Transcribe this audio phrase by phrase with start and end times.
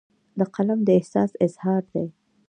[0.55, 2.07] قلم د احساس اظهار دی